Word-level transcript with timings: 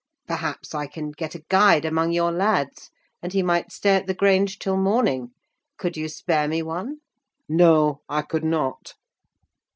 "Perhaps 0.25 0.73
I 0.73 0.87
can 0.87 1.11
get 1.11 1.35
a 1.35 1.43
guide 1.47 1.85
among 1.85 2.11
your 2.11 2.31
lads, 2.31 2.89
and 3.21 3.31
he 3.31 3.43
might 3.43 3.71
stay 3.71 3.97
at 3.97 4.07
the 4.07 4.15
Grange 4.15 4.57
till 4.57 4.75
morning—could 4.75 5.95
you 5.95 6.09
spare 6.09 6.47
me 6.47 6.63
one?" 6.63 7.01
"No, 7.47 8.01
I 8.09 8.23
could 8.23 8.43
not." 8.43 8.95